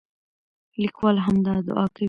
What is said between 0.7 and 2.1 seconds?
لیکوال همدا دعا کوي.